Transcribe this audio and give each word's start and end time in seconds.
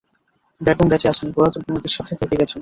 বেগম 0.61 0.87
বেঁচে 0.89 1.07
আছেন, 1.07 1.27
পুরাতন 1.33 1.61
প্রেমিকের 1.63 1.93
সাথে 1.97 2.11
ভেগে 2.19 2.39
গেছেন। 2.41 2.59